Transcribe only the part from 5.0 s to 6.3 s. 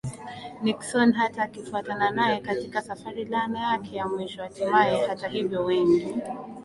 hata hivyo wengi